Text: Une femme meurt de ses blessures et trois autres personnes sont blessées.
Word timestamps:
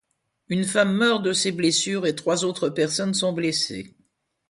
Une 0.47 0.63
femme 0.63 0.93
meurt 0.97 1.21
de 1.21 1.31
ses 1.31 1.51
blessures 1.51 2.07
et 2.07 2.15
trois 2.15 2.43
autres 2.43 2.69
personnes 2.69 3.13
sont 3.13 3.33
blessées. 3.33 3.95